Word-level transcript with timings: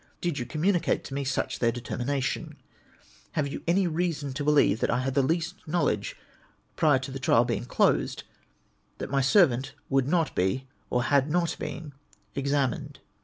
Did 0.19 0.39
you 0.39 0.47
communicate 0.47 1.03
to 1.03 1.13
me 1.13 1.23
such 1.23 1.59
their 1.59 1.71
determina 1.71 2.23
tion? 2.23 2.55
Have 3.33 3.45
3^ou 3.45 3.61
any 3.67 3.85
reason 3.85 4.33
to 4.33 4.43
Ijelieve 4.43 4.79
that 4.79 4.89
I 4.89 5.01
had 5.01 5.13
the 5.13 5.21
least 5.21 5.53
knowledge, 5.67 6.15
prior 6.75 6.97
to 6.97 7.11
the 7.11 7.19
trial 7.19 7.45
Ijeing 7.45 7.67
closed, 7.67 8.23
that 8.97 9.11
my 9.11 9.21
servant 9.21 9.75
would 9.89 10.07
not 10.07 10.33
be, 10.35 10.65
or 10.89 11.03
had 11.03 11.29
not 11.29 11.55
been, 11.59 11.93
examined 12.33 12.97